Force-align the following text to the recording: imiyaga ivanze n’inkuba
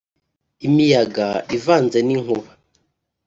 imiyaga 0.67 1.27
ivanze 1.57 1.97
n’inkuba 2.07 2.49